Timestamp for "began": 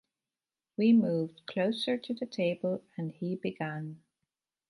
3.35-4.01